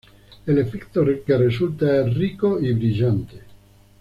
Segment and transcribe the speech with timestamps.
[0.47, 3.41] El efecto que resulta es rico y brillante.